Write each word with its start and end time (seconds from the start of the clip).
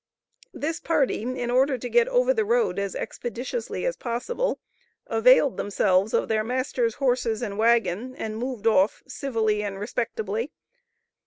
This 0.55 0.79
party 0.79 1.21
in 1.21 1.51
order 1.51 1.77
to 1.77 1.87
get 1.87 2.07
over 2.07 2.33
the 2.33 2.43
road 2.43 2.79
as 2.79 2.95
expeditiously 2.95 3.85
as 3.85 3.95
possible, 3.95 4.59
availed 5.05 5.57
themselves 5.57 6.11
of 6.15 6.27
their 6.27 6.43
master's 6.43 6.95
horses 6.95 7.43
and 7.43 7.55
wagon 7.55 8.15
and 8.15 8.35
moved 8.35 8.65
off 8.65 9.03
civilly 9.07 9.61
and 9.61 9.77
respectably. 9.79 10.51